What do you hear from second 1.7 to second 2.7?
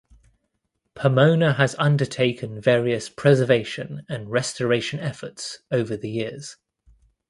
undertaken